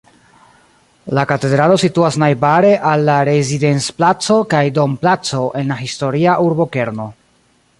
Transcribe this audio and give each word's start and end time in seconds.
La 1.17 1.25
katedralo 1.31 1.75
situas 1.83 2.17
najbare 2.23 2.71
al 2.93 3.05
la 3.09 3.17
Rezidenz-placo 3.29 4.39
kaj 4.55 4.63
Dom-placo 4.79 5.43
en 5.61 5.71
la 5.75 5.81
historia 5.83 6.39
urbokerno. 6.47 7.07